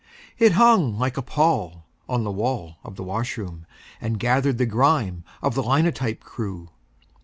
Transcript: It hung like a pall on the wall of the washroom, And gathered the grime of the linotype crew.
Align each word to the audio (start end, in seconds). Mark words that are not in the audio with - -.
It 0.39 0.53
hung 0.53 0.97
like 0.97 1.15
a 1.15 1.21
pall 1.21 1.85
on 2.09 2.23
the 2.23 2.31
wall 2.31 2.77
of 2.83 2.95
the 2.95 3.03
washroom, 3.03 3.67
And 4.01 4.19
gathered 4.19 4.57
the 4.57 4.65
grime 4.65 5.23
of 5.43 5.53
the 5.53 5.61
linotype 5.61 6.21
crew. 6.23 6.71